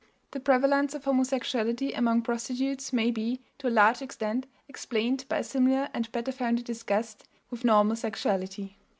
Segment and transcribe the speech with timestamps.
[0.31, 5.43] The prevalence of homosexuality among prostitutes may be, to a large extent, explained by a
[5.43, 8.79] similar and better founded disgust with normal sexuality.